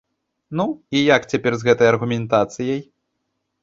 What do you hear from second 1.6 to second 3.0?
гэтай аргументацыяй?